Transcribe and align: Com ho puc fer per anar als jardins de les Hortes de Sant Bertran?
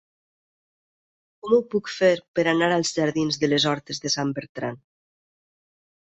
Com 1.41 1.51
ho 1.57 1.59
puc 1.73 1.91
fer 1.95 2.09
per 2.39 2.45
anar 2.53 2.69
als 2.77 2.93
jardins 2.95 3.37
de 3.43 3.49
les 3.51 3.67
Hortes 3.73 4.01
de 4.07 4.13
Sant 4.15 4.31
Bertran? 4.39 4.81